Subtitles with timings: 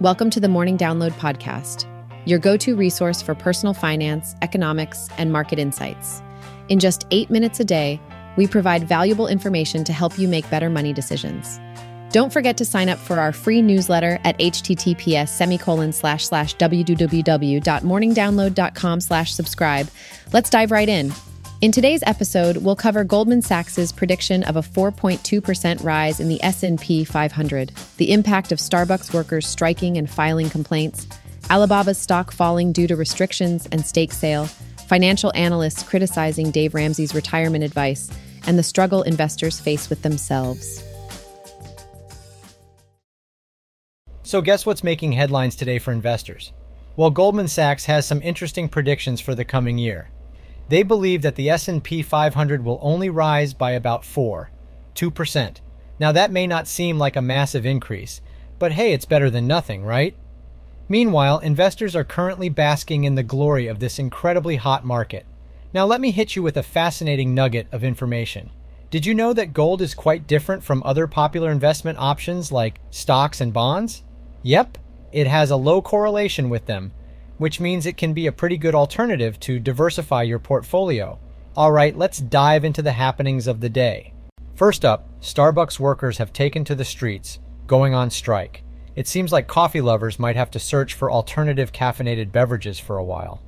[0.00, 1.84] Welcome to the Morning Download Podcast,
[2.24, 6.22] your go to resource for personal finance, economics, and market insights.
[6.68, 8.00] In just eight minutes a day,
[8.36, 11.58] we provide valuable information to help you make better money decisions.
[12.12, 19.00] Don't forget to sign up for our free newsletter at https semicolon slash slash www.morningdownload.com
[19.00, 19.90] slash subscribe.
[20.32, 21.12] Let's dive right in.
[21.60, 27.02] In today's episode, we'll cover Goldman Sachs's prediction of a 4.2% rise in the S&P
[27.02, 31.08] 500, the impact of Starbucks workers striking and filing complaints,
[31.50, 34.46] Alibaba's stock falling due to restrictions and stake sale,
[34.86, 38.08] financial analysts criticizing Dave Ramsey's retirement advice,
[38.46, 40.84] and the struggle investors face with themselves.
[44.22, 46.52] So guess what's making headlines today for investors?
[46.94, 50.08] Well, Goldman Sachs has some interesting predictions for the coming year.
[50.68, 54.50] They believe that the S&P 500 will only rise by about 4,
[54.94, 55.56] 2%.
[55.98, 58.20] Now that may not seem like a massive increase,
[58.58, 60.14] but hey, it's better than nothing, right?
[60.88, 65.26] Meanwhile, investors are currently basking in the glory of this incredibly hot market.
[65.74, 68.50] Now let me hit you with a fascinating nugget of information.
[68.90, 73.40] Did you know that gold is quite different from other popular investment options like stocks
[73.40, 74.02] and bonds?
[74.42, 74.78] Yep,
[75.12, 76.92] it has a low correlation with them,
[77.38, 81.18] which means it can be a pretty good alternative to diversify your portfolio.
[81.56, 84.12] All right, let's dive into the happenings of the day.
[84.54, 88.62] First up, Starbucks workers have taken to the streets, going on strike.
[88.96, 93.04] It seems like coffee lovers might have to search for alternative caffeinated beverages for a
[93.04, 93.40] while.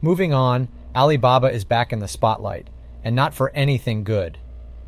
[0.00, 2.68] Moving on, Alibaba is back in the spotlight,
[3.02, 4.38] and not for anything good.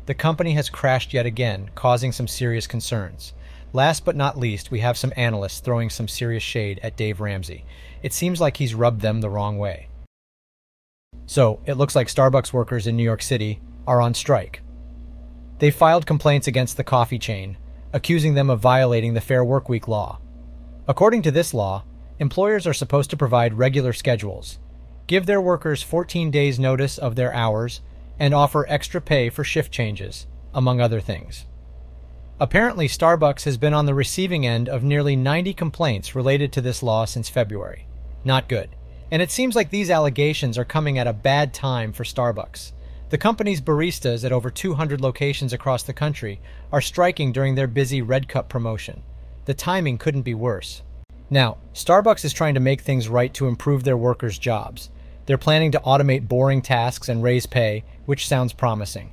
[0.07, 3.33] The company has crashed yet again, causing some serious concerns.
[3.73, 7.65] Last but not least, we have some analysts throwing some serious shade at Dave Ramsey.
[8.01, 9.89] It seems like he's rubbed them the wrong way.
[11.25, 14.61] So, it looks like Starbucks workers in New York City are on strike.
[15.59, 17.57] They filed complaints against the coffee chain,
[17.91, 20.19] accusing them of violating the Fair Workweek law.
[20.87, 21.83] According to this law,
[22.19, 24.59] employers are supposed to provide regular schedules,
[25.07, 27.81] give their workers 14 days notice of their hours,
[28.19, 31.45] and offer extra pay for shift changes, among other things.
[32.39, 36.83] Apparently, Starbucks has been on the receiving end of nearly 90 complaints related to this
[36.83, 37.87] law since February.
[38.23, 38.69] Not good.
[39.09, 42.73] And it seems like these allegations are coming at a bad time for Starbucks.
[43.09, 46.39] The company's baristas at over 200 locations across the country
[46.71, 49.01] are striking during their busy Red Cup promotion.
[49.45, 50.83] The timing couldn't be worse.
[51.31, 54.91] Now, Starbucks is trying to make things right to improve their workers' jobs.
[55.25, 59.11] They're planning to automate boring tasks and raise pay, which sounds promising.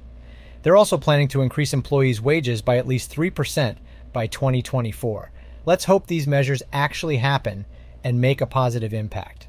[0.65, 3.77] They're also planning to increase employees' wages by at least 3%
[4.15, 5.31] by 2024.
[5.67, 7.67] Let's hope these measures actually happen
[8.03, 9.47] and make a positive impact.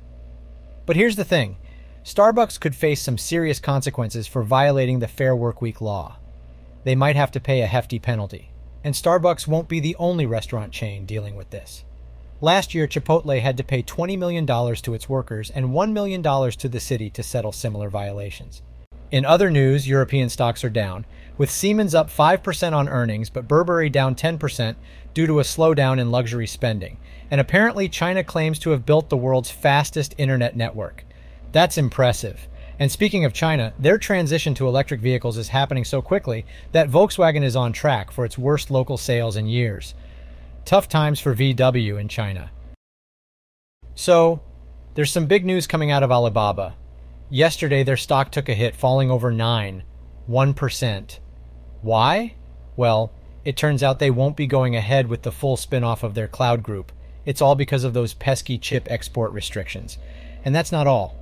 [0.86, 1.56] But here's the thing
[2.04, 6.18] Starbucks could face some serious consequences for violating the Fair Workweek law.
[6.84, 8.52] They might have to pay a hefty penalty.
[8.84, 11.86] And Starbucks won't be the only restaurant chain dealing with this.
[12.42, 16.70] Last year, Chipotle had to pay $20 million to its workers and $1 million to
[16.70, 18.62] the city to settle similar violations.
[19.12, 21.06] In other news, European stocks are down,
[21.38, 24.76] with Siemens up 5% on earnings, but Burberry down 10%
[25.14, 26.98] due to a slowdown in luxury spending.
[27.30, 31.06] And apparently, China claims to have built the world's fastest internet network.
[31.52, 32.48] That's impressive.
[32.80, 37.44] And speaking of China, their transition to electric vehicles is happening so quickly that Volkswagen
[37.44, 39.94] is on track for its worst local sales in years.
[40.66, 42.52] Tough times for VW in China.
[43.94, 44.42] So,
[44.96, 46.76] there's some big news coming out of Alibaba.
[47.30, 49.84] Yesterday, their stock took a hit, falling over 9,
[50.30, 51.20] 1%.
[51.82, 52.36] Why?
[52.76, 53.12] Well,
[53.44, 56.62] it turns out they won't be going ahead with the full spin-off of their cloud
[56.62, 56.92] group.
[57.26, 59.98] It's all because of those pesky chip export restrictions.
[60.44, 61.18] And that's not all.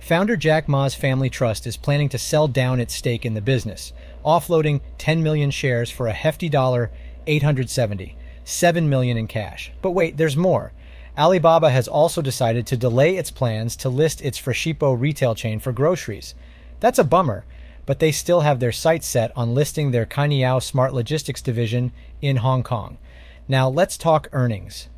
[0.00, 3.92] Founder Jack Ma's family trust is planning to sell down its stake in the business,
[4.24, 6.90] offloading 10 million shares for a hefty dollar
[7.26, 9.72] 870, 7 million in cash.
[9.80, 10.72] But wait, there's more.
[11.16, 15.70] Alibaba has also decided to delay its plans to list its Freshippo retail chain for
[15.70, 16.34] groceries.
[16.80, 17.44] That's a bummer,
[17.86, 22.38] but they still have their sights set on listing their Cainiao Smart Logistics division in
[22.38, 22.98] Hong Kong.
[23.46, 24.88] Now let's talk earnings.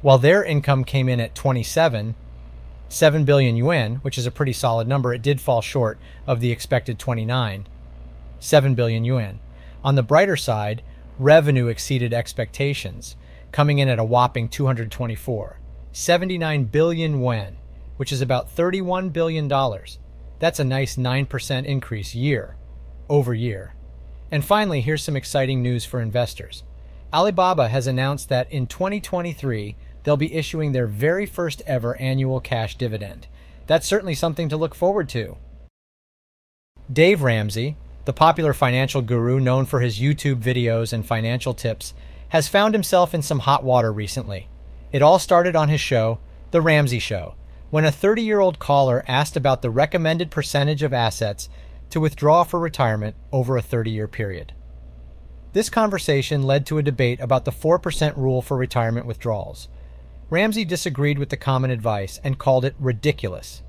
[0.00, 2.14] While their income came in at 27,
[2.88, 6.52] 7 billion yuan, which is a pretty solid number, it did fall short of the
[6.52, 7.66] expected 29,
[8.40, 9.40] 7 billion yuan.
[9.84, 10.82] On the brighter side,
[11.18, 13.14] revenue exceeded expectations,
[13.52, 15.58] coming in at a whopping 224.
[15.98, 17.56] 79 billion yuan,
[17.96, 19.98] which is about 31 billion dollars.
[20.38, 22.54] That's a nice 9% increase year
[23.08, 23.74] over year.
[24.30, 26.64] And finally, here's some exciting news for investors.
[27.14, 32.76] Alibaba has announced that in 2023, they'll be issuing their very first ever annual cash
[32.76, 33.26] dividend.
[33.66, 35.38] That's certainly something to look forward to.
[36.92, 41.94] Dave Ramsey, the popular financial guru known for his YouTube videos and financial tips,
[42.28, 44.50] has found himself in some hot water recently.
[44.96, 46.20] It all started on his show,
[46.52, 47.34] The Ramsey Show,
[47.68, 51.50] when a 30 year old caller asked about the recommended percentage of assets
[51.90, 54.54] to withdraw for retirement over a 30 year period.
[55.52, 59.68] This conversation led to a debate about the 4% rule for retirement withdrawals.
[60.30, 63.62] Ramsey disagreed with the common advice and called it ridiculous.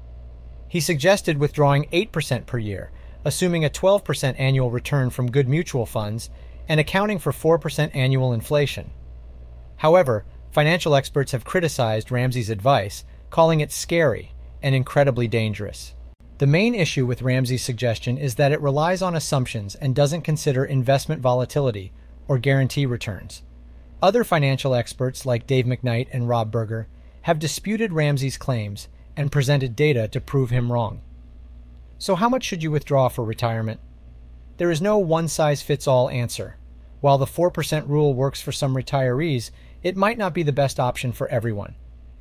[0.70, 2.90] He suggested withdrawing 8% per year,
[3.26, 6.30] assuming a 12% annual return from good mutual funds
[6.70, 8.92] and accounting for 4% annual inflation.
[9.76, 15.94] However, financial experts have criticized Ramsey's advice, calling it scary and incredibly dangerous.
[16.40, 20.64] The main issue with Ramsey's suggestion is that it relies on assumptions and doesn't consider
[20.64, 21.92] investment volatility
[22.28, 23.42] or guarantee returns.
[24.02, 26.88] Other financial experts like Dave McKnight and Rob Berger
[27.24, 31.02] have disputed Ramsey's claims and presented data to prove him wrong.
[31.98, 33.80] So, how much should you withdraw for retirement?
[34.58, 36.58] There is no one size fits all answer.
[37.02, 39.50] While the 4% rule works for some retirees,
[39.88, 41.74] it might not be the best option for everyone.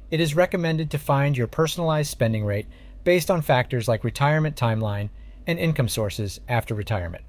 [0.08, 2.68] It is recommended to find your personalized spending rate
[3.02, 5.08] based on factors like retirement timeline
[5.48, 7.24] and income sources after retirement.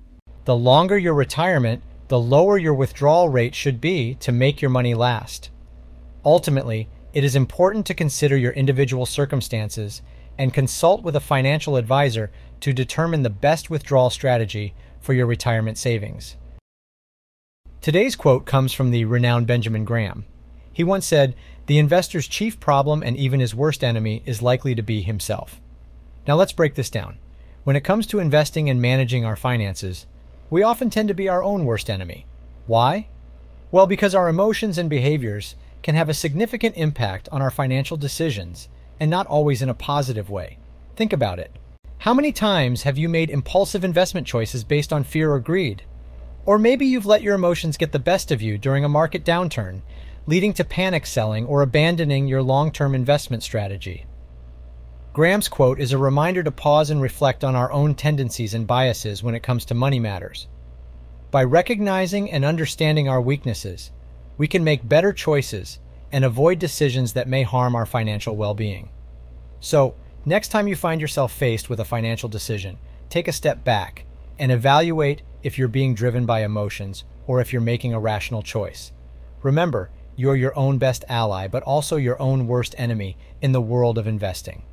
[0.46, 4.94] The longer your retirement, the lower your withdrawal rate should be to make your money
[4.94, 5.50] last.
[6.24, 10.04] Ultimately, it is important to consider your individual circumstances
[10.38, 12.30] and consult with a financial advisor
[12.60, 16.36] to determine the best withdrawal strategy for your retirement savings.
[17.82, 20.26] Today's quote comes from the renowned Benjamin Graham.
[20.74, 21.36] He once said,
[21.68, 25.62] The investor's chief problem and even his worst enemy is likely to be himself.
[26.28, 27.18] Now let's break this down.
[27.64, 30.06] When it comes to investing and managing our finances,
[30.50, 32.26] we often tend to be our own worst enemy.
[32.66, 33.08] Why?
[33.72, 38.68] Well, because our emotions and behaviors can have a significant impact on our financial decisions
[39.00, 40.58] and not always in a positive way.
[40.96, 41.56] Think about it.
[42.00, 45.84] How many times have you made impulsive investment choices based on fear or greed?
[46.48, 49.82] Or maybe you've let your emotions get the best of you during a market downturn,
[50.26, 54.06] leading to panic selling or abandoning your long term investment strategy.
[55.12, 59.22] Graham's quote is a reminder to pause and reflect on our own tendencies and biases
[59.22, 60.48] when it comes to money matters.
[61.32, 63.92] By recognizing and understanding our weaknesses,
[64.38, 65.80] we can make better choices
[66.14, 68.90] and avoid decisions that may harm our financial well being.
[69.60, 72.78] So, next time you find yourself faced with a financial decision,
[73.10, 74.06] take a step back
[74.40, 78.92] and evaluate if you're being driven by emotions or if you're making a rational choice.
[79.44, 83.98] Remember, you're your own best ally, but also your own worst enemy in the world
[83.98, 84.64] of investing.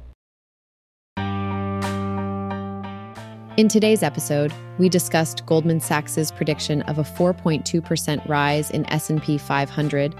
[3.56, 10.14] In today's episode, we discussed Goldman Sachs's prediction of a 4.2% rise in S&P 500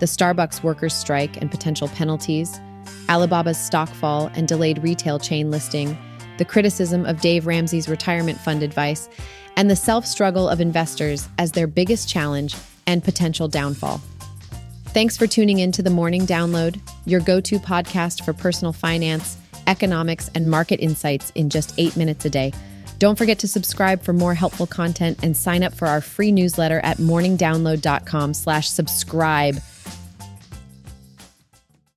[0.00, 2.58] the Starbucks workers' strike and potential penalties,
[3.08, 5.96] Alibaba's stock fall and delayed retail chain listing,
[6.38, 9.10] the criticism of Dave Ramsey's retirement fund advice,
[9.56, 12.56] and the self struggle of investors as their biggest challenge
[12.86, 14.00] and potential downfall.
[14.88, 19.36] Thanks for tuning in to the Morning Download, your go to podcast for personal finance,
[19.66, 22.52] economics, and market insights in just eight minutes a day.
[22.98, 26.80] Don't forget to subscribe for more helpful content and sign up for our free newsletter
[26.80, 29.56] at morningdownload.com slash subscribe